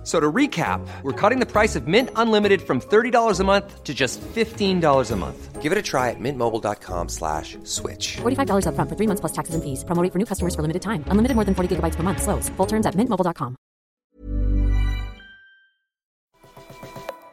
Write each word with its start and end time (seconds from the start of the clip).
F- 0.00 0.06
So 0.06 0.18
to 0.18 0.32
recap, 0.32 0.80
we're 1.02 1.12
cutting 1.12 1.40
the 1.40 1.46
price 1.46 1.76
of 1.76 1.86
Mint 1.86 2.08
Unlimited 2.16 2.62
from 2.62 2.80
$30 2.80 3.38
a 3.38 3.44
month 3.44 3.84
to 3.84 3.92
just 3.92 4.18
$15 4.34 5.10
a 5.10 5.16
month. 5.16 5.60
Give 5.60 5.72
it 5.72 5.76
a 5.78 5.82
try 5.82 6.08
at 6.08 6.16
mintmobile.com 6.18 7.08
slash 7.10 7.58
switch. 7.64 8.16
$45 8.22 8.64
upfront 8.64 8.88
for 8.88 8.96
three 8.96 9.06
months 9.06 9.20
plus 9.20 9.32
taxes 9.32 9.54
and 9.54 9.62
fees. 9.62 9.84
Promo 9.84 10.02
rate 10.02 10.10
for 10.12 10.18
new 10.18 10.24
customers 10.24 10.54
for 10.54 10.62
limited 10.62 10.80
time. 10.80 11.04
Unlimited 11.08 11.34
more 11.36 11.44
than 11.44 11.54
40 11.54 11.76
gigabytes 11.76 11.96
per 11.96 12.02
month. 12.02 12.22
Slows. 12.22 12.48
Full 12.56 12.66
terms 12.66 12.86
at 12.86 12.94
mintmobile.com. 12.96 13.56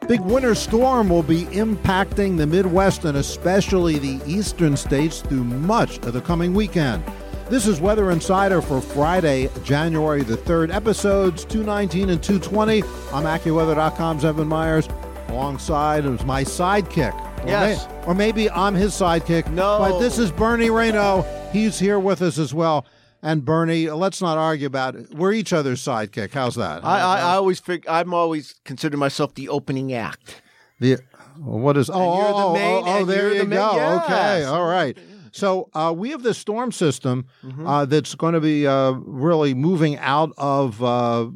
Big 0.08 0.20
winter 0.22 0.54
storm 0.54 1.08
will 1.10 1.22
be 1.22 1.44
impacting 1.52 2.36
the 2.38 2.46
Midwest 2.46 3.04
and 3.04 3.18
especially 3.18 3.98
the 3.98 4.20
eastern 4.26 4.74
states 4.76 5.20
through 5.22 5.44
much 5.44 5.98
of 5.98 6.12
the 6.14 6.20
coming 6.20 6.54
weekend. 6.54 7.02
This 7.50 7.66
is 7.66 7.80
Weather 7.80 8.10
Insider 8.10 8.60
for 8.60 8.80
Friday, 8.80 9.48
January 9.64 10.22
the 10.22 10.36
3rd, 10.36 10.72
episodes 10.74 11.44
219 11.46 12.10
and 12.10 12.22
220. 12.22 12.82
I'm 13.12 13.24
AccuWeather.com's 13.24 14.24
Evan 14.24 14.46
Myers. 14.48 14.86
Alongside 15.28 16.04
is 16.04 16.22
my 16.24 16.44
sidekick. 16.44 17.14
Or 17.44 17.48
Yes. 17.48 17.86
may- 17.88 18.04
or 18.06 18.14
maybe 18.14 18.50
I'm 18.50 18.74
his 18.74 18.92
sidekick. 18.92 19.48
No. 19.50 19.78
But 19.78 19.98
this 19.98 20.18
is 20.18 20.30
Bernie 20.30 20.68
Rayno. 20.68 21.24
He's 21.50 21.78
here 21.78 21.98
with 21.98 22.20
us 22.20 22.38
as 22.38 22.52
well. 22.52 22.84
And 23.22 23.44
Bernie, 23.44 23.90
let's 23.90 24.20
not 24.20 24.36
argue 24.36 24.66
about 24.66 24.94
it. 24.94 25.14
We're 25.14 25.32
each 25.32 25.52
other's 25.54 25.82
sidekick. 25.82 26.32
How's 26.34 26.54
that? 26.56 26.84
I, 26.84 27.00
I, 27.00 27.18
I 27.20 27.34
always 27.36 27.58
fig- 27.60 27.86
I'm 27.88 28.12
always 28.12 28.56
consider 28.64 28.96
myself 28.98 29.34
the 29.34 29.48
opening 29.48 29.92
act. 29.94 30.42
The 30.80 30.98
what 31.38 31.76
is? 31.76 31.88
Oh, 31.90 32.16
you're 32.16 32.28
the 32.28 32.34
oh, 32.34 32.36
oh, 32.36 32.48
oh 32.50 32.52
main- 32.54 32.84
oh, 32.86 32.98
oh, 33.00 33.04
there 33.06 33.28
you're 33.28 33.36
you 33.42 33.48
main- 33.48 33.58
go. 33.58 33.72
yes. 33.74 34.04
Okay, 34.04 34.44
all 34.44 34.66
right. 34.66 34.96
So 35.38 35.70
uh, 35.74 35.94
we 35.96 36.10
have 36.10 36.22
this 36.22 36.38
storm 36.38 36.72
system 36.72 37.26
Mm-hmm. 37.44 37.66
uh, 37.66 37.84
that's 37.86 38.14
going 38.14 38.34
to 38.34 38.40
be 38.40 38.66
uh, 38.66 38.92
really 38.92 39.54
moving 39.54 39.96
out 39.98 40.32
of 40.36 40.82
uh, 40.82 41.28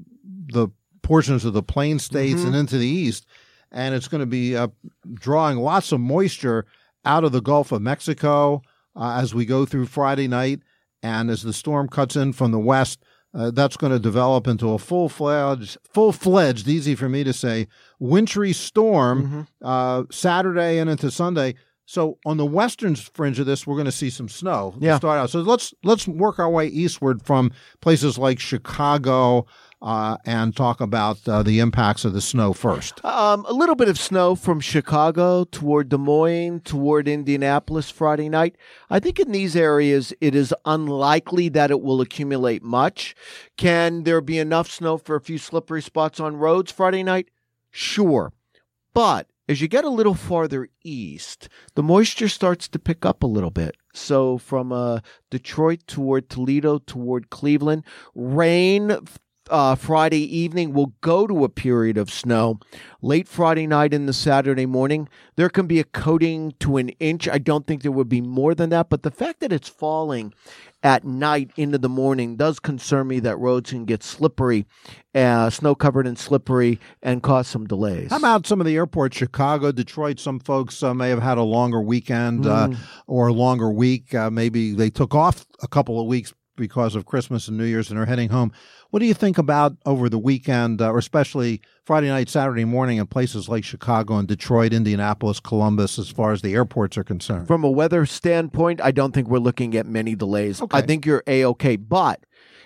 the 0.53 0.69
portions 1.03 1.45
of 1.45 1.53
the 1.53 1.63
plain 1.63 1.99
states 1.99 2.41
Mm-hmm. 2.41 2.47
and 2.49 2.57
into 2.57 2.79
the 2.79 2.87
east, 2.87 3.27
and 3.71 3.95
it's 3.95 4.09
going 4.09 4.21
to 4.21 4.27
be 4.27 4.57
uh, 4.57 4.69
drawing 5.15 5.59
lots 5.59 5.93
of 5.93 6.01
moisture 6.01 6.67
out 7.05 7.25
of 7.25 7.33
the 7.33 7.41
Gulf 7.41 7.73
of 7.73 7.83
Mexico 7.83 8.63
uh, 8.95 9.19
as 9.23 9.35
we 9.35 9.45
go 9.45 9.65
through 9.65 9.87
Friday 9.87 10.29
night, 10.29 10.61
and 11.03 11.31
as 11.31 11.43
the 11.43 11.53
storm 11.53 11.89
cuts 11.89 12.17
in 12.17 12.33
from 12.33 12.53
the 12.53 12.59
west. 12.61 13.03
Uh, 13.35 13.51
that's 13.51 13.79
going 13.79 13.91
to 13.91 13.99
develop 13.99 14.47
into 14.47 14.73
a 14.75 14.79
full 14.79 15.09
fledged, 15.09 15.79
full 15.95 16.13
fledged, 16.13 16.69
easy 16.69 16.95
for 16.95 17.09
me 17.09 17.25
to 17.25 17.33
say, 17.33 17.67
wintry 17.99 18.53
storm 18.53 19.23
Mm-hmm. 19.23 19.67
uh, 19.67 20.03
Saturday 20.11 20.79
and 20.79 20.91
into 20.91 21.11
Sunday. 21.11 21.55
So 21.93 22.17
on 22.25 22.39
the 22.39 22.47
western 22.47 22.95
fringe 22.95 23.39
of 23.39 23.45
this, 23.45 23.67
we're 23.67 23.75
going 23.75 23.85
to 23.85 23.93
see 23.93 24.09
some 24.09 24.27
snow. 24.27 24.75
Yeah. 24.81 24.97
start 24.97 25.19
out. 25.19 25.29
So 25.29 25.41
let's 25.43 25.75
let's 25.85 26.09
work 26.09 26.39
our 26.39 26.49
way 26.49 26.67
eastward 26.69 27.21
from 27.21 27.53
places 27.83 28.17
like 28.17 28.41
Chicago 28.41 29.45
uh, 29.83 30.17
and 30.25 30.57
talk 30.57 30.81
about 30.81 31.29
uh, 31.29 31.43
the 31.43 31.59
impacts 31.59 32.07
of 32.07 32.15
the 32.15 32.23
snow 32.23 32.55
first. 32.55 33.05
Um, 33.05 33.45
a 33.47 33.53
little 33.53 33.75
bit 33.75 33.91
of 33.91 33.99
snow 33.99 34.35
from 34.35 34.59
Chicago 34.59 35.45
toward 35.45 35.91
Des 35.91 35.99
Moines, 35.99 36.63
toward 36.65 37.09
Indianapolis 37.09 37.91
Friday 37.91 38.31
night. 38.31 38.57
I 38.89 38.99
think 38.99 39.21
in 39.21 39.31
these 39.31 39.55
areas, 39.55 40.15
it 40.23 40.35
is 40.35 40.55
unlikely 40.65 41.51
that 41.51 41.71
it 41.71 41.83
will 41.83 42.01
accumulate 42.01 42.63
much. 42.63 43.15
Can 43.59 44.05
there 44.05 44.23
be 44.23 44.39
enough 44.39 44.71
snow 44.71 44.97
for 44.97 45.15
a 45.15 45.21
few 45.21 45.37
slippery 45.37 45.83
spots 45.83 46.21
on 46.21 46.37
roads 46.37 46.73
Friday 46.73 47.03
night? 47.03 47.29
Sure. 47.71 48.33
But 48.95 49.27
as 49.49 49.61
you 49.61 49.69
get 49.69 49.85
a 49.85 49.91
little 49.91 50.15
farther 50.15 50.69
east, 50.85 51.49
the 51.75 51.83
moisture 51.83 52.29
starts 52.29 52.69
to 52.69 52.79
pick 52.79 53.05
up 53.05 53.23
a 53.23 53.27
little 53.27 53.51
bit. 53.51 53.77
So 53.93 54.39
from 54.39 54.73
uh, 54.73 55.01
Detroit 55.31 55.81
toward 55.87 56.29
Toledo 56.29 56.79
toward 56.79 57.31
Cleveland, 57.31 57.85
rain 58.15 58.99
uh, 59.53 59.75
Friday 59.77 60.25
evening 60.37 60.73
will 60.73 60.95
go 61.03 61.27
to 61.27 61.45
a 61.45 61.49
period 61.49 61.97
of 61.99 62.11
snow. 62.11 62.59
Late 63.03 63.29
Friday 63.29 63.67
night 63.67 63.93
into 63.95 64.13
Saturday 64.13 64.67
morning, 64.67 65.09
there 65.37 65.49
can 65.49 65.67
be 65.67 65.79
a 65.79 65.85
coating 65.85 66.53
to 66.61 66.77
an 66.79 66.89
inch. 67.01 67.29
I 67.29 67.39
don't 67.39 67.67
think 67.67 67.83
there 67.83 67.93
would 67.93 68.09
be 68.09 68.21
more 68.21 68.55
than 68.55 68.71
that, 68.71 68.89
but 68.89 69.03
the 69.03 69.11
fact 69.11 69.41
that 69.41 69.53
it's 69.53 69.69
falling 69.69 70.33
at 70.85 71.05
night 71.05 71.51
into 71.57 71.79
the 71.79 71.89
morning 71.89 72.37
does 72.37 72.59
concern 72.59 73.07
me 73.09 73.21
that 73.21 73.37
roads 73.37 73.71
can 73.71 73.85
get 73.85 74.03
slippery, 74.03 74.67
uh, 75.15 75.49
snow 75.51 75.75
covered 75.77 76.07
and 76.07 76.19
slippery, 76.19 76.81
and 77.03 77.23
cause 77.23 77.47
some 77.47 77.67
delays. 77.67 78.11
How 78.11 78.17
about 78.17 78.47
some 78.47 78.61
of 78.61 78.67
the 78.67 78.75
airports, 78.77 79.17
Chicago, 79.17 79.71
Detroit? 79.71 80.19
Some 80.19 80.41
folks 80.41 80.83
uh, 80.83 80.93
may 80.95 81.09
have 81.11 81.23
had 81.23 81.39
a 81.39 81.43
longer 81.43 81.81
weekend 81.81 82.47
uh, 82.47 82.69
Mm. 82.69 82.77
or 83.07 83.29
a 83.29 83.33
longer 83.33 83.71
week. 83.71 84.15
Uh, 84.15 84.31
maybe 84.31 84.73
they 84.73 84.91
took 84.91 85.15
off 85.15 85.45
a 85.63 85.69
couple 85.69 86.01
of 86.01 86.07
weeks 86.07 86.33
because 86.57 86.95
of 86.95 87.07
Christmas 87.07 87.49
and 87.49 87.57
New 87.57 87.65
Year's 87.65 87.91
and 87.91 87.99
are 87.99 88.07
heading 88.07 88.29
home. 88.29 88.53
What 88.91 89.01
do 89.01 89.07
you 89.07 89.15
think 89.15 89.39
about 89.39 89.77
over 89.87 90.09
the 90.09 90.19
weekend, 90.19 90.83
uh, 90.83 90.91
or 90.91 90.99
especially 90.99 91.61
Friday 91.85 92.09
night, 92.09 92.29
Saturday 92.29 92.65
morning 92.65 92.99
in 92.99 93.07
places 93.07 93.49
like 93.49 93.65
Chicago 93.65 94.17
and 94.17 94.29
Detroit, 94.29 94.73
Indianapolis, 94.73 95.41
Columbus, 95.41 95.99
as 95.99 96.11
far 96.11 96.33
as 96.33 96.43
the 96.43 96.55
airports 96.55 96.99
are 96.99 97.05
concerned? 97.05 97.47
From 97.47 97.65
a 97.65 97.71
weather 97.71 98.05
standpoint, 98.07 98.81
I 98.83 98.91
don't 98.91 99.13
think 99.13 99.29
we're 99.29 99.39
looking 99.39 99.77
at 99.77 99.87
many 99.87 100.15
delays. 100.15 100.61
Okay. 100.61 100.79
I 100.79 100.83
think 100.83 101.07
you're 101.07 101.23
a 101.27 101.45
okay. 101.47 101.77
But 101.77 102.25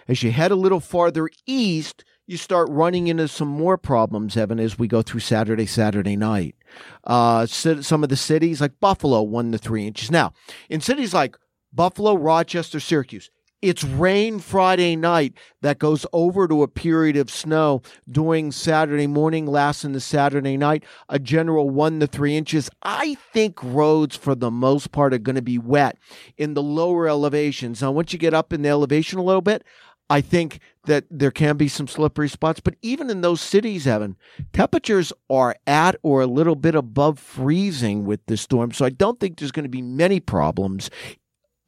as 0.09 0.23
you 0.23 0.33
head 0.33 0.51
a 0.51 0.57
little 0.57 0.81
farther 0.81 1.31
east, 1.47 2.05
you 2.27 2.37
start 2.37 2.69
running 2.71 3.07
into 3.07 3.29
some 3.29 3.49
more 3.49 3.79
problems, 3.79 4.37
Evan, 4.37 4.59
as 4.59 4.79
we 4.79 4.89
go 4.89 5.01
through 5.01 5.21
Saturday, 5.21 5.67
Saturday 5.67 6.17
night. 6.17 6.57
Uh, 7.05 7.47
some 7.47 8.03
of 8.03 8.09
the 8.09 8.17
cities 8.17 8.61
like 8.61 8.81
Buffalo, 8.81 9.23
one 9.23 9.53
to 9.53 9.59
three 9.59 9.87
inches. 9.87 10.11
Now, 10.11 10.33
in 10.69 10.81
cities 10.81 11.15
like 11.15 11.37
Buffalo, 11.73 12.17
Rochester, 12.17 12.81
Syracuse, 12.81 13.31
it's 13.69 13.85
rain 13.85 14.39
Friday 14.39 14.97
night 14.97 15.35
that 15.63 15.79
goes 15.79 16.07
over 16.13 16.47
to 16.49 16.63
a 16.63 16.69
period 16.69 17.17
of 17.17 17.31
snow 17.31 17.83
during 18.11 18.53
Saturday 18.53 19.07
morning, 19.07 19.47
lasts 19.47 19.85
into 19.85 20.01
Saturday 20.01 20.57
night, 20.57 20.85
a 21.09 21.19
general 21.19 21.71
one 21.71 22.01
to 22.01 22.07
three 22.07 22.37
inches. 22.37 22.71
I 22.83 23.17
think 23.33 23.63
roads, 23.63 24.17
for 24.17 24.35
the 24.35 24.51
most 24.51 24.93
part, 24.93 25.13
are 25.15 25.19
going 25.19 25.37
to 25.37 25.43
be 25.43 25.59
wet 25.59 25.99
in 26.37 26.55
the 26.55 26.63
lower 26.63 27.09
elevations. 27.09 27.83
Now, 27.83 27.93
once 27.93 28.13
you 28.13 28.19
get 28.19 28.35
up 28.35 28.53
in 28.53 28.63
the 28.63 28.69
elevation 28.69 29.19
a 29.19 29.25
little 29.25 29.43
bit, 29.43 29.65
I 30.09 30.21
think 30.21 30.61
that 30.85 31.05
there 31.11 31.33
can 31.33 31.57
be 31.57 31.67
some 31.67 31.89
slippery 31.89 32.29
spots, 32.29 32.61
but 32.61 32.77
even 32.81 33.11
in 33.11 33.23
those 33.23 33.41
cities, 33.41 33.89
Evan, 33.89 34.17
temperatures 34.53 35.13
are 35.29 35.57
at 35.67 35.97
or 36.05 36.21
a 36.21 36.27
little 36.27 36.55
bit 36.55 36.77
above 36.77 37.19
freezing 37.19 38.05
with 38.05 38.25
this 38.27 38.43
storm. 38.43 38.71
So 38.71 38.85
I 38.85 38.91
don't 38.91 39.19
think 39.19 39.39
there's 39.39 39.51
going 39.51 39.65
to 39.65 39.69
be 39.69 39.83
many 39.83 40.21
problems 40.21 40.91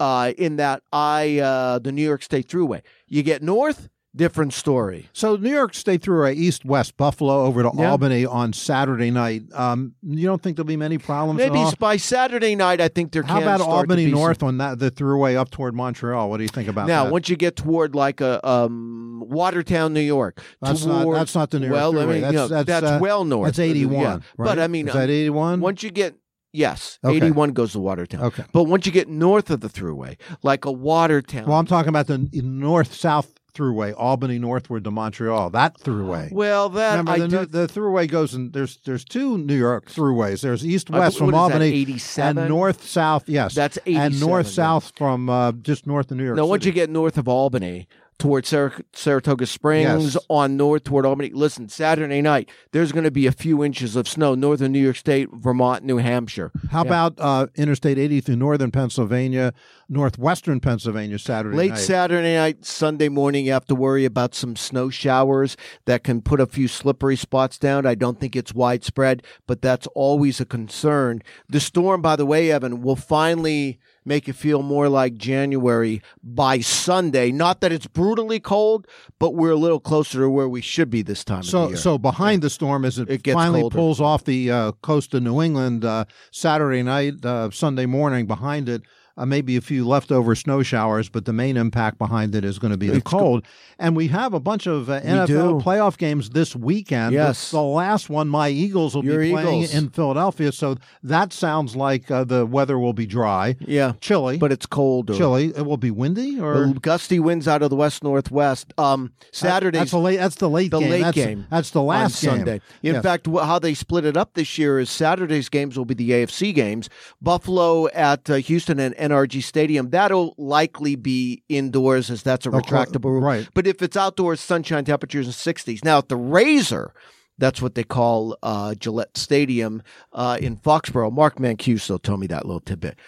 uh, 0.01 0.33
in 0.39 0.57
that 0.57 0.83
I 0.93 1.39
uh, 1.39 1.79
the 1.79 1.93
New 1.93 2.03
York 2.05 2.23
State 2.23 2.49
Thruway. 2.49 2.83
You 3.07 3.23
get 3.23 3.43
north, 3.43 3.89
different 4.17 4.53
story. 4.53 5.09
So 5.13 5.37
New 5.37 5.51
York 5.53 5.75
State 5.75 6.03
Thruway, 6.03 6.35
east 6.35 6.65
west, 6.65 6.97
Buffalo 6.97 7.45
over 7.45 7.63
to 7.63 7.71
Yeah. 7.75 7.91
Albany 7.91 8.25
on 8.27 8.53
Saturday 8.53 9.11
night. 9.11 9.43
Um, 9.55 9.95
you 10.03 10.27
don't 10.27 10.43
think 10.43 10.57
there'll 10.57 10.67
be 10.67 10.77
many 10.77 10.99
problems? 10.99 11.39
Maybe 11.39 11.63
by 11.79 11.97
Saturday 11.99 12.57
night, 12.57 12.81
I 12.81 12.89
think 12.89 13.13
there 13.13 13.23
How 13.23 13.35
can 13.35 13.43
about 13.45 13.61
Albany 13.61 14.07
be 14.07 14.11
some- 14.11 14.19
North 14.21 14.43
on 14.43 14.59
that 14.59 14.79
the 14.79 14.91
Thruway 14.91 15.37
up 15.37 15.51
toward 15.51 15.75
Montreal? 15.75 16.29
What 16.31 16.39
do 16.39 16.43
you 16.43 16.49
think 16.49 16.69
about 16.69 16.87
now, 16.89 17.05
that? 17.05 17.09
Now, 17.09 17.13
once 17.13 17.29
you 17.29 17.37
get 17.37 17.55
toward 17.57 17.95
like 17.95 18.21
a 18.21 18.45
um, 18.49 19.23
Watertown, 19.27 19.93
New 19.95 20.01
York, 20.01 20.41
That's 20.63 20.85
not- 20.85 21.03
toward- 21.03 21.19
that's 21.19 21.35
not 21.35 21.51
the 21.51 21.61
New 21.61 21.67
York 21.67 21.75
well, 21.77 21.99
I 21.99 22.03
Thruway. 22.05 22.09
mean, 22.13 22.21
That's- 22.23 22.33
you 22.33 22.39
know, 22.57 22.63
that's, 22.65 22.87
uh, 22.87 22.99
well 23.01 23.25
north. 23.25 23.47
that's 23.49 23.59
81, 23.59 24.01
Yeah. 24.03 24.19
But? 24.37 24.59
I 24.59 24.67
mean, 24.69 24.89
Is 24.89 24.95
that 24.95 25.05
um, 25.05 25.11
81? 25.11 25.61
Once 25.61 25.83
you 25.83 25.91
get 25.91 26.15
yes, 26.59 26.99
Okay. 27.05 27.17
eighty-one 27.17 27.51
goes 27.53 27.73
to 27.73 27.79
Watertown. 27.81 28.23
Okay. 28.23 28.45
but 28.53 28.65
once 28.65 28.85
you 28.87 28.93
get 28.93 29.09
north 29.09 29.51
of 29.51 29.61
the 29.61 29.69
Thruway, 29.69 30.17
like 30.43 30.65
a 30.65 30.73
Watertown, 30.73 31.47
well, 31.47 31.59
I'm 31.59 31.67
talking 31.67 31.89
about 31.91 32.07
the 32.09 32.19
north 32.43 32.93
south 32.95 33.35
Thruway, 33.55 33.93
Albany 33.97 34.39
northward 34.39 34.85
to 34.85 34.91
Montreal. 34.93 35.51
That 35.51 35.79
Thruway. 35.81 36.31
well, 36.31 36.69
that 36.69 36.91
Remember, 36.99 37.11
I 37.13 37.19
the, 37.19 37.29
do. 37.29 37.47
the 37.47 37.67
Thruway 37.67 38.09
goes 38.09 38.33
and 38.35 38.53
There's 38.53 38.77
there's 38.85 39.05
two 39.05 39.37
New 39.39 39.57
York 39.57 39.91
Thruways. 39.91 40.43
There's 40.43 40.65
east 40.65 40.91
west 40.91 41.19
bel- 41.19 41.27
from 41.29 41.33
what 41.35 41.47
is 41.47 41.49
that, 41.49 41.55
Albany 41.55 41.73
87? 41.81 42.39
and 42.39 42.49
north 42.49 42.85
south. 42.87 43.29
Yes, 43.29 43.55
That's 43.55 43.77
and 43.87 44.21
north 44.21 44.47
87, 44.47 44.53
south 44.53 44.93
from 44.97 45.29
uh, 45.31 45.53
just 45.53 45.87
north 45.87 46.11
of 46.11 46.19
New 46.19 46.25
York. 46.25 46.37
Now, 46.37 46.47
once 46.47 46.65
you 46.67 46.73
get 46.73 46.89
north 46.91 47.19
of 47.19 47.27
Albany 47.27 47.89
towards 48.19 48.49
Sar- 48.49 48.73
Saratoga 48.93 49.47
Springs, 49.47 50.15
Yes. 50.15 50.27
on 50.29 50.57
north 50.57 50.85
toward 50.85 51.07
Albany, 51.07 51.31
listen, 51.33 51.69
Saturday 51.69 52.21
night, 52.21 52.51
there's 52.73 52.91
going 52.93 53.05
to 53.05 53.11
be 53.11 53.27
a 53.27 53.33
few 53.33 53.63
inches 53.63 53.95
of 53.95 54.09
snow, 54.09 54.35
northern 54.35 54.73
New 54.73 54.81
York 54.81 54.97
State, 54.97 55.29
Vermont, 55.33 55.85
New 55.85 55.99
Hampshire. 55.99 56.51
How 56.71 56.83
about 56.83 57.15
uh, 57.19 57.47
Interstate 57.55 57.97
80 57.99 58.21
through 58.21 58.37
northern 58.37 58.71
Pennsylvania, 58.73 59.53
northwestern 59.89 60.61
Pennsylvania 60.61 61.19
Saturday 61.19 61.57
Late 61.57 61.71
night? 61.71 61.79
Saturday 61.79 62.35
night, 62.35 62.65
Sunday 62.65 63.09
morning, 63.09 63.47
you 63.47 63.53
have 63.53 63.67
to 63.67 63.75
worry 63.75 64.05
about 64.05 64.35
some 64.35 64.57
snow 64.57 64.91
showers 64.91 65.57
that 65.87 66.03
can 66.05 66.21
put 66.21 66.41
a 66.41 66.47
few 66.47 66.69
slippery 66.69 67.17
spots 67.17 67.57
down. 67.59 67.87
I 67.87 67.95
don't 67.95 68.19
think 68.21 68.35
it's 68.35 68.55
widespread, 68.55 69.23
but 69.47 69.63
that's 69.63 69.87
always 69.95 70.41
a 70.41 70.45
concern. 70.45 71.23
The 71.49 71.61
storm, 71.61 72.03
by 72.03 72.17
the 72.17 72.27
way, 72.27 72.51
Evan, 72.51 72.83
will 72.83 72.97
finally 72.97 73.79
make 74.09 74.29
it 74.29 74.33
feel 74.35 74.63
more 74.63 74.89
like 74.89 75.15
January 75.17 76.03
by 76.25 76.59
Sunday. 76.61 77.31
Not 77.31 77.61
that 77.61 77.71
it's 77.71 77.87
brutally 77.87 78.41
cold, 78.41 78.87
but 79.21 79.35
we're 79.35 79.53
a 79.53 79.57
little 79.57 79.79
closer 79.79 80.21
to 80.21 80.31
where 80.31 80.49
we 80.49 80.61
should 80.63 80.91
be 80.91 81.03
this 81.03 81.23
time 81.23 81.43
So, 81.45 81.69
year. 81.69 81.77
so 81.77 81.99
behind 81.99 82.43
the 82.43 82.51
storm 82.51 82.85
as 82.85 82.99
it, 82.99 83.09
It 83.11 83.23
gets 83.23 83.35
finally 83.35 83.61
colder. 83.61 83.77
pulls 83.77 84.01
off 84.01 84.25
the 84.25 84.51
uh, 84.51 84.73
coast 84.83 85.15
of 85.15 85.23
New 85.23 85.41
England 85.43 85.85
uh, 85.85 86.07
Saturday 86.33 86.83
night, 86.83 87.25
uh, 87.25 87.51
Sunday 87.51 87.87
morning. 87.87 88.27
Behind 88.27 88.69
it, 88.69 88.83
uh, 89.19 89.27
maybe 89.27 89.57
a 89.57 89.61
few 89.61 89.87
leftover 89.87 90.35
snow 90.35 90.63
showers, 90.63 91.09
but 91.11 91.27
the 91.27 91.33
main 91.35 91.57
impact 91.59 91.99
behind 91.99 92.35
it 92.35 92.45
is 92.45 92.59
going 92.59 92.71
to 92.71 92.77
be 92.79 92.87
the 92.89 92.95
It's 92.99 93.11
go- 93.11 93.19
cold. 93.19 93.45
and 93.79 93.95
we 93.97 94.07
have 94.09 94.33
a 94.33 94.41
bunch 94.41 94.67
of 94.67 94.89
uh, 94.89 95.01
NFL 95.03 95.63
playoff 95.63 95.99
games 95.99 96.31
this 96.31 96.55
weekend. 96.57 97.13
Yes. 97.13 97.51
the, 97.51 97.59
the 97.59 97.63
last 97.63 98.09
one, 98.09 98.29
my 98.29 98.49
Eagles 98.49 98.95
will 98.95 99.05
Your 99.05 99.21
be 99.21 99.33
playing 99.33 99.63
Eagles. 99.65 99.75
in 99.75 99.91
Philadelphia. 99.91 100.53
So 100.53 100.77
that 101.03 101.33
sounds 101.33 101.77
like 101.77 102.11
uh, 102.11 102.25
the 102.25 102.47
weather 102.47 102.79
will 102.79 102.93
be 102.95 103.05
dry, 103.07 103.57
yeah, 103.61 103.93
chilly, 104.01 104.39
but 104.39 104.53
it's 104.53 104.65
colder. 104.67 105.15
chilly. 105.15 105.47
It 105.55 105.67
will 105.67 105.77
be 105.77 105.91
windy, 105.91 106.41
or 106.41 106.67
The 106.69 106.79
gusty 106.81 107.19
winds 107.19 107.47
out 107.49 107.63
of 107.63 107.71
the 107.71 107.77
west 107.77 108.03
northwest. 108.05 108.73
Um, 108.79 109.13
Saturdays. 109.33 109.81
That's 109.81 109.91
the 109.91 109.99
late. 109.99 110.17
That's 110.19 110.37
the 110.37 110.49
late 110.49 110.71
the 110.71 110.79
game. 110.81 110.91
late 110.91 111.03
that's, 111.03 111.15
game. 111.17 111.47
That's 111.51 111.71
the 111.71 111.83
last 111.83 112.23
game. 112.23 112.31
Sunday. 112.37 112.61
In 112.83 112.95
Yes. 112.95 113.03
fact, 113.03 113.27
how 113.27 113.59
they 113.59 113.75
split 113.75 114.05
it 114.05 114.17
up 114.17 114.35
this 114.35 114.57
year 114.59 114.79
is 114.79 114.89
Saturday's 114.91 115.49
games 115.49 115.77
will 115.77 115.85
be 115.85 115.95
the 115.95 116.11
AFC 116.13 116.55
games. 116.55 116.89
Buffalo 117.21 117.89
at 117.89 118.31
uh, 118.31 118.35
Houston 118.37 118.79
and 118.79 118.95
NRG 119.09 119.43
Stadium. 119.43 119.91
That'll 119.91 120.35
likely 120.37 120.97
be 120.97 121.43
indoors 121.49 122.11
as 122.11 122.23
that's 122.23 122.47
a 122.47 122.51
retractable 122.51 123.13
roof. 123.13 123.25
right. 123.25 123.49
But 123.55 123.67
if 123.67 123.83
it's 123.83 123.97
outdoors, 123.97 124.41
sunshine 124.41 124.85
temperatures 124.85 125.27
in 125.27 125.33
60s. 125.33 125.85
Now 125.85 125.99
at 125.99 126.09
the 126.09 126.17
Razor. 126.17 126.93
That's 127.41 127.63
what 127.63 127.77
they 127.77 127.85
call 127.85 128.37
uh, 128.43 128.75
Gillette 128.75 129.17
Stadium 129.17 129.83
uh, 130.13 130.39
in 130.41 130.57
Foxborough. 130.57 131.13
Mark 131.13 131.37
Mancuso 131.37 132.03
told 132.03 132.19
me 132.19 132.27
that 132.27 132.45
little 132.45 132.61
tidbit. 132.61 132.99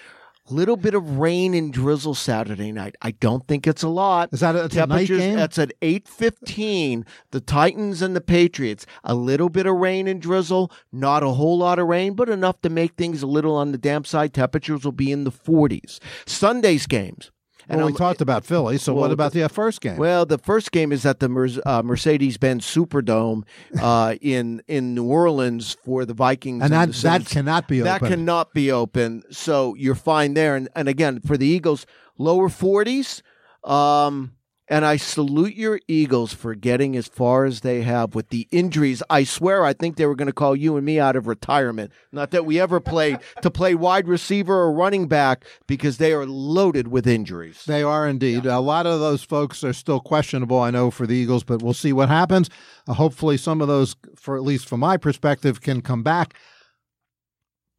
Little 0.51 0.77
bit 0.77 0.95
of 0.95 1.19
rain 1.19 1.55
and 1.55 1.73
drizzle 1.73 2.15
Saturday 2.15 2.73
night. 2.73 2.97
I 3.01 3.13
don't 3.13 3.47
think 3.47 3.67
it's 3.67 3.83
a 3.83 3.89
lot. 3.89 4.31
Is 4.33 4.41
that 4.41 4.57
a, 4.57 4.65
it's 4.65 4.77
a 4.77 4.87
night 4.87 5.09
game? 5.09 5.37
That's 5.37 5.59
at 5.59 5.73
eight 5.81 6.09
fifteen. 6.09 7.07
The 7.31 7.41
Titans 7.41 8.03
and 8.03 8.17
the 8.17 8.21
Patriots. 8.21 8.85
A 9.05 9.15
little 9.15 9.49
bit 9.49 9.67
of 9.67 9.77
rain 9.77 10.09
and 10.09 10.21
drizzle. 10.21 10.73
Not 10.93 11.23
a 11.23 11.31
whole 11.31 11.59
lot 11.59 11.79
of 11.79 11.87
rain, 11.87 12.15
but 12.15 12.29
enough 12.29 12.61
to 12.63 12.69
make 12.69 12.95
things 12.95 13.23
a 13.23 13.27
little 13.27 13.55
on 13.55 13.73
the 13.73 13.79
damp 13.79 14.07
side. 14.07 14.35
Temperatures 14.35 14.85
will 14.85 14.93
be 14.93 15.13
in 15.13 15.25
the 15.25 15.31
forties. 15.31 16.01
Sunday's 16.27 16.87
games. 16.87 17.31
Well, 17.79 17.87
we 17.87 17.93
I'm- 17.93 17.99
talked 17.99 18.21
about 18.21 18.45
Philly. 18.45 18.79
So 18.79 18.93
well, 18.93 19.03
what 19.03 19.11
about 19.13 19.33
the 19.33 19.43
uh, 19.45 19.49
first 19.49 19.81
game? 19.81 19.97
well, 19.97 20.27
the 20.27 20.39
first 20.39 20.73
game 20.73 20.93
is 20.93 21.05
at 21.07 21.21
the 21.21 21.29
Mer- 21.29 21.49
uh, 21.65 21.83
Mercedes-Benz 21.83 22.65
Superdome 22.67 23.45
uh, 23.81 24.17
in 24.21 24.63
in 24.69 24.95
New 24.95 25.05
Orleans 25.05 25.77
for 25.85 26.05
the 26.05 26.15
Vikings, 26.15 26.63
and 26.63 26.73
that 26.73 26.93
the 26.93 27.03
that 27.03 27.27
cannot 27.27 27.69
be 27.69 27.81
That 27.81 27.97
open. 27.97 28.09
That 28.09 28.17
cannot 28.17 28.55
be 28.55 28.73
open. 28.73 29.23
So 29.31 29.75
you're 29.77 29.95
fine 29.95 30.35
there. 30.35 30.57
And 30.57 30.69
and 30.75 30.89
again, 30.89 31.21
for 31.21 31.37
the 31.37 31.47
Eagles, 31.47 31.87
lower 32.19 32.49
40s. 32.49 33.23
Um, 33.65 34.33
and 34.71 34.85
I 34.85 34.97
salute 34.97 35.57
your 35.57 35.81
Eagles 35.89 36.33
for 36.33 36.55
getting 36.55 36.97
as 36.97 37.09
far 37.09 37.45
as 37.45 37.61
they 37.61 37.83
have 37.83 38.15
with 38.15 38.29
the 38.29 38.47
injuries. 38.53 39.03
I 39.11 39.25
swear, 39.25 39.65
I 39.65 39.73
think 39.73 39.97
they 39.97 40.07
were 40.07 40.15
going 40.15 40.27
to 40.27 40.33
call 40.33 40.55
you 40.55 40.77
and 40.77 40.87
me 40.87 41.01
out 41.01 41.17
of 41.17 41.27
retirement. 41.27 41.91
Not 42.13 42.31
that 42.31 42.47
we 42.47 42.61
ever 42.61 42.79
played 42.79 43.19
to 43.43 43.51
play 43.51 43.75
wide 43.75 44.07
receiver 44.07 44.55
or 44.55 44.73
running 44.73 45.09
back 45.09 45.45
because 45.67 45.99
they 45.99 46.13
are 46.13 46.25
loaded 46.25 46.89
with 46.89 47.09
injuries. 47.09 47.65
They 47.67 47.83
are 47.83 48.07
indeed. 48.07 48.47
A 48.47 48.61
lot 48.61 48.87
of 48.87 49.01
those 49.01 49.25
folks 49.25 49.65
are 49.65 49.73
still 49.73 49.99
questionable, 49.99 50.61
I 50.61 50.71
know, 50.71 50.93
for 50.93 51.07
the 51.07 51.17
Eagles, 51.17 51.43
but 51.43 51.63
we'll 51.63 51.75
see 51.75 51.93
what 51.93 52.09
happens. 52.09 52.49
Uh, 52.87 52.95
hopefully, 52.95 53.37
some 53.37 53.61
of 53.61 53.67
those, 53.67 53.97
for 54.15 54.37
at 54.37 54.45
least 54.45 54.69
from 54.69 54.81
my 54.81 54.97
perspective, 54.97 55.61
can 55.61 55.81
come 55.81 56.05
back. 56.05 56.35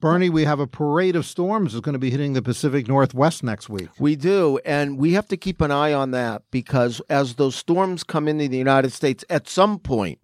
Bernie, 0.01 0.31
we 0.31 0.45
have 0.45 0.59
a 0.59 0.65
parade 0.65 1.15
of 1.15 1.27
storms 1.27 1.73
that's 1.73 1.85
going 1.85 1.93
to 1.93 1.99
be 1.99 2.09
hitting 2.09 2.33
the 2.33 2.41
Pacific 2.41 2.87
Northwest 2.87 3.43
next 3.43 3.69
week. 3.69 3.87
We 3.99 4.15
do, 4.15 4.59
and 4.65 4.97
we 4.97 5.13
have 5.13 5.27
to 5.27 5.37
keep 5.37 5.61
an 5.61 5.69
eye 5.69 5.93
on 5.93 6.09
that 6.11 6.41
because 6.49 7.01
as 7.07 7.35
those 7.35 7.55
storms 7.55 8.03
come 8.03 8.27
into 8.27 8.47
the 8.47 8.57
United 8.57 8.91
States, 8.93 9.23
at 9.29 9.47
some 9.47 9.77
point, 9.77 10.17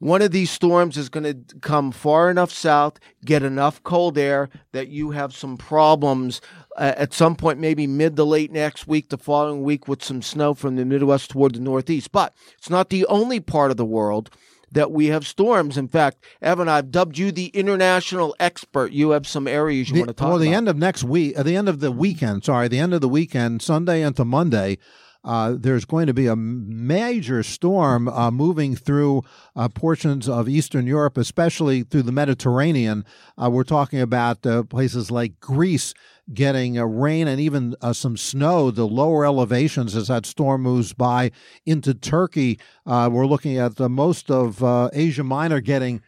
one 0.00 0.20
of 0.20 0.32
these 0.32 0.50
storms 0.50 0.96
is 0.96 1.08
going 1.08 1.22
to 1.22 1.60
come 1.60 1.92
far 1.92 2.28
enough 2.28 2.50
south, 2.50 2.98
get 3.24 3.44
enough 3.44 3.80
cold 3.84 4.18
air 4.18 4.48
that 4.72 4.88
you 4.88 5.12
have 5.12 5.32
some 5.32 5.56
problems 5.56 6.40
uh, 6.76 6.94
at 6.96 7.12
some 7.12 7.36
point, 7.36 7.60
maybe 7.60 7.86
mid 7.86 8.16
to 8.16 8.24
late 8.24 8.50
next 8.50 8.88
week, 8.88 9.10
the 9.10 9.18
following 9.18 9.62
week, 9.62 9.86
with 9.86 10.02
some 10.02 10.22
snow 10.22 10.54
from 10.54 10.74
the 10.74 10.84
Midwest 10.84 11.30
toward 11.30 11.54
the 11.54 11.60
Northeast. 11.60 12.10
But 12.10 12.34
it's 12.58 12.68
not 12.68 12.90
the 12.90 13.06
only 13.06 13.38
part 13.38 13.70
of 13.70 13.76
the 13.76 13.84
world 13.84 14.28
that 14.72 14.90
we 14.90 15.06
have 15.06 15.26
storms. 15.26 15.76
In 15.76 15.88
fact, 15.88 16.24
Evan, 16.40 16.68
I've 16.68 16.90
dubbed 16.90 17.16
you 17.18 17.30
the 17.32 17.46
international 17.48 18.34
expert. 18.40 18.92
You 18.92 19.10
have 19.10 19.26
some 19.26 19.46
areas 19.46 19.88
you 19.88 19.94
The- 19.94 20.00
want 20.00 20.08
to 20.08 20.14
talk 20.14 20.26
well, 20.28 20.36
about. 20.36 20.42
the 20.44 20.54
end 20.54 20.68
of 20.68 20.76
next 20.76 21.04
week, 21.04 21.38
uh, 21.38 21.42
the 21.42 21.56
end 21.56 21.68
of 21.68 21.80
the 21.80 21.92
weekend, 21.92 22.44
sorry, 22.44 22.68
the 22.68 22.78
end 22.78 22.94
of 22.94 23.00
the 23.00 23.08
weekend, 23.08 23.62
Sunday 23.62 24.02
into 24.02 24.24
Monday, 24.24 24.78
uh, 25.24 25.54
there's 25.58 25.84
going 25.84 26.06
to 26.06 26.14
be 26.14 26.26
a 26.26 26.36
major 26.36 27.42
storm 27.42 28.08
uh, 28.08 28.30
moving 28.30 28.74
through 28.74 29.22
uh, 29.54 29.68
portions 29.68 30.28
of 30.28 30.48
Eastern 30.48 30.86
Europe, 30.86 31.16
especially 31.16 31.82
through 31.82 32.02
the 32.02 32.12
Mediterranean. 32.12 33.04
Uh, 33.40 33.50
we're 33.50 33.64
talking 33.64 34.00
about 34.00 34.44
uh, 34.46 34.62
places 34.64 35.10
like 35.10 35.38
Greece 35.40 35.94
getting 36.32 36.78
uh, 36.78 36.84
rain 36.84 37.28
and 37.28 37.40
even 37.40 37.74
some 37.92 38.16
snow, 38.16 38.70
the 38.70 38.86
lower 38.86 39.24
elevations 39.24 39.94
as 39.94 40.08
that 40.08 40.26
storm 40.26 40.62
moves 40.62 40.92
by 40.92 41.30
into 41.66 41.94
Turkey. 41.94 42.58
We're 42.86 43.26
looking 43.26 43.58
at 43.58 43.76
the 43.76 43.88
most 43.88 44.30
of 44.30 44.62
Asia 44.92 45.24
Minor 45.24 45.60
getting 45.60 46.00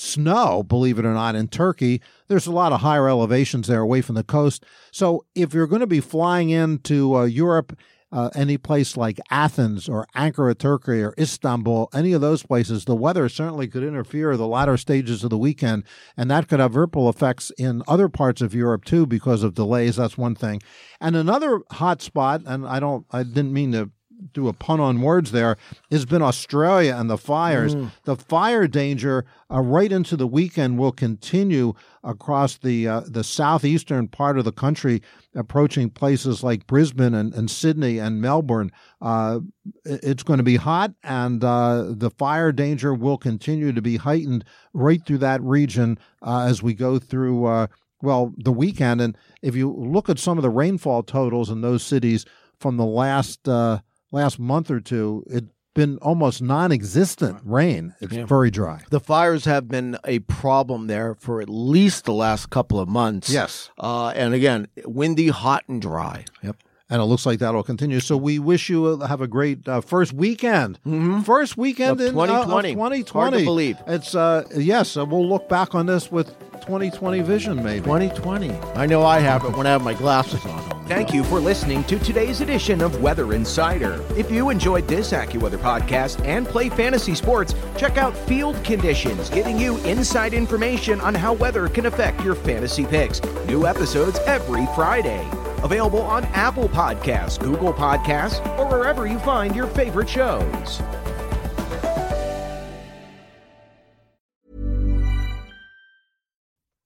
snow, 0.00 0.62
believe 0.62 0.98
it 0.98 1.04
or 1.04 1.14
not, 1.14 1.34
in 1.34 1.48
Turkey. 1.48 2.00
There's 2.28 2.46
a 2.46 2.52
lot 2.52 2.72
of 2.72 2.80
higher 2.80 3.08
elevations 3.08 3.66
there 3.66 3.80
away 3.80 4.00
from 4.00 4.14
the 4.14 4.24
coast. 4.24 4.64
So 4.90 5.24
if 5.34 5.52
you're 5.52 5.66
going 5.66 5.80
to 5.80 5.86
be 5.86 6.00
flying 6.00 6.50
into 6.50 7.16
uh, 7.16 7.24
Europe, 7.24 7.78
uh, 8.12 8.30
any 8.34 8.58
place 8.58 8.96
like 8.96 9.20
Athens 9.30 9.88
or 9.88 10.06
Ankara, 10.16 10.58
Turkey, 10.58 11.02
or 11.02 11.14
Istanbul, 11.18 11.88
any 11.94 12.12
of 12.12 12.20
those 12.20 12.42
places, 12.42 12.84
the 12.84 12.96
weather 12.96 13.28
certainly 13.28 13.68
could 13.68 13.84
interfere 13.84 14.36
the 14.36 14.48
latter 14.48 14.76
stages 14.76 15.22
of 15.22 15.30
the 15.30 15.38
weekend, 15.38 15.84
and 16.16 16.30
that 16.30 16.48
could 16.48 16.60
have 16.60 16.74
ripple 16.74 17.08
effects 17.08 17.52
in 17.56 17.82
other 17.86 18.08
parts 18.08 18.40
of 18.40 18.54
Europe 18.54 18.84
too 18.84 19.06
because 19.06 19.42
of 19.42 19.54
delays. 19.54 19.96
That's 19.96 20.18
one 20.18 20.34
thing. 20.34 20.60
And 21.00 21.14
another 21.14 21.60
hot 21.70 22.02
spot, 22.02 22.42
and 22.46 22.66
I 22.66 22.80
don't, 22.80 23.06
I 23.12 23.22
didn't 23.22 23.52
mean 23.52 23.72
to 23.72 23.90
do 24.32 24.48
a 24.48 24.52
pun 24.52 24.80
on 24.80 25.00
words 25.00 25.32
there 25.32 25.56
has 25.90 26.04
been 26.04 26.22
Australia 26.22 26.94
and 26.96 27.08
the 27.08 27.18
fires. 27.18 27.74
The 28.04 28.16
fire 28.16 28.66
danger 28.66 29.24
uh, 29.50 29.60
right 29.60 29.90
into 29.90 30.16
the 30.16 30.26
weekend 30.26 30.78
will 30.78 30.92
continue 30.92 31.74
across 32.02 32.56
the 32.58 32.88
uh, 32.88 33.00
the 33.06 33.24
southeastern 33.24 34.08
part 34.08 34.38
of 34.38 34.44
the 34.44 34.52
country, 34.52 35.02
approaching 35.34 35.90
places 35.90 36.42
like 36.42 36.66
Brisbane 36.66 37.14
and, 37.14 37.34
and 37.34 37.50
Sydney 37.50 37.98
and 37.98 38.20
Melbourne. 38.20 38.70
Uh, 39.00 39.40
it's 39.84 40.22
going 40.22 40.38
to 40.38 40.44
be 40.44 40.56
hot, 40.56 40.92
and 41.02 41.42
uh, 41.44 41.86
the 41.88 42.10
fire 42.10 42.52
danger 42.52 42.94
will 42.94 43.18
continue 43.18 43.72
to 43.72 43.82
be 43.82 43.96
heightened 43.96 44.44
right 44.72 45.04
through 45.04 45.18
that 45.18 45.42
region 45.42 45.98
uh, 46.22 46.46
as 46.48 46.62
we 46.62 46.74
go 46.74 46.98
through. 46.98 47.46
Uh, 47.46 47.66
well, 48.02 48.32
the 48.38 48.52
weekend, 48.52 49.02
and 49.02 49.16
if 49.42 49.54
you 49.54 49.70
look 49.70 50.08
at 50.08 50.18
some 50.18 50.38
of 50.38 50.42
the 50.42 50.48
rainfall 50.50 51.02
totals 51.02 51.50
in 51.50 51.60
those 51.60 51.82
cities 51.82 52.24
from 52.58 52.76
the 52.76 52.86
last 52.86 53.46
uh, 53.48 53.80
last 54.12 54.38
month 54.38 54.70
or 54.70 54.80
two, 54.80 55.24
it's 55.28 55.46
been 55.74 55.98
almost 55.98 56.42
non-existent 56.42 57.38
rain. 57.44 57.94
It's 58.00 58.14
very 58.14 58.50
dry. 58.50 58.82
The 58.90 59.00
fires 59.00 59.44
have 59.44 59.68
been 59.68 59.96
a 60.04 60.18
problem 60.20 60.88
there 60.88 61.14
for 61.14 61.40
at 61.40 61.48
least 61.48 62.04
the 62.06 62.12
last 62.12 62.50
couple 62.50 62.80
of 62.80 62.88
months. 62.88 63.30
Yes. 63.30 63.70
Uh, 63.78 64.08
and 64.08 64.34
again, 64.34 64.66
windy, 64.84 65.28
hot, 65.28 65.64
and 65.68 65.80
dry. 65.80 66.24
Yep. 66.42 66.56
And 66.92 67.00
it 67.00 67.04
looks 67.04 67.24
like 67.24 67.38
that'll 67.38 67.62
continue. 67.62 68.00
So 68.00 68.16
we 68.16 68.40
wish 68.40 68.68
you 68.68 68.84
uh, 68.86 69.06
have 69.06 69.20
a 69.20 69.28
great 69.28 69.68
uh, 69.68 69.80
first 69.80 70.12
weekend. 70.12 70.80
First 71.24 71.56
weekend 71.56 72.00
Of 72.00 72.08
in 72.08 72.18
uh, 72.18 72.26
2020. 72.26 72.70
of 72.70 72.74
2020. 72.74 73.12
Hard 73.12 73.32
to 73.38 73.44
believe. 73.44 73.78
It's 73.86 74.16
uh, 74.16 74.42
yes. 74.56 74.96
Uh, 74.96 75.06
we'll 75.06 75.28
look 75.28 75.48
back 75.48 75.76
on 75.76 75.86
this 75.86 76.10
with 76.10 76.36
2020 76.62 77.20
vision, 77.22 77.62
maybe. 77.62 77.84
2020. 77.84 78.50
I 78.74 78.86
know 78.86 79.04
I 79.04 79.20
have 79.20 79.44
it 79.44 79.56
when 79.56 79.68
I 79.68 79.70
have 79.70 79.84
my 79.84 79.94
glasses 79.94 80.44
on. 80.44 80.79
Thank 80.90 81.14
you 81.14 81.22
for 81.22 81.38
listening 81.38 81.84
to 81.84 82.00
today's 82.00 82.40
edition 82.40 82.80
of 82.80 83.00
Weather 83.00 83.32
Insider. 83.32 84.04
If 84.16 84.28
you 84.28 84.50
enjoyed 84.50 84.88
this 84.88 85.12
AccuWeather 85.12 85.60
podcast 85.60 86.20
and 86.26 86.44
play 86.44 86.68
fantasy 86.68 87.14
sports, 87.14 87.54
check 87.76 87.96
out 87.96 88.16
Field 88.26 88.56
Conditions, 88.64 89.30
giving 89.30 89.56
you 89.56 89.76
inside 89.84 90.34
information 90.34 91.00
on 91.00 91.14
how 91.14 91.34
weather 91.34 91.68
can 91.68 91.86
affect 91.86 92.24
your 92.24 92.34
fantasy 92.34 92.84
picks. 92.84 93.22
New 93.46 93.68
episodes 93.68 94.18
every 94.26 94.66
Friday. 94.74 95.24
Available 95.62 96.02
on 96.02 96.24
Apple 96.24 96.68
Podcasts, 96.68 97.38
Google 97.38 97.72
Podcasts, 97.72 98.44
or 98.58 98.66
wherever 98.66 99.06
you 99.06 99.20
find 99.20 99.54
your 99.54 99.68
favorite 99.68 100.08
shows. 100.08 100.82